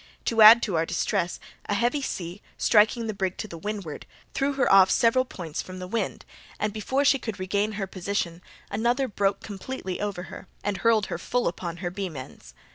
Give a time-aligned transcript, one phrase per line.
[0.25, 4.53] To add to our distress, a heavy sea, striking the brig to the windward, threw
[4.53, 6.25] her off several points from the wind,
[6.59, 8.41] and, before she could regain her position,
[8.71, 12.55] another broke completely over her, and hurled her full upon her beam ends.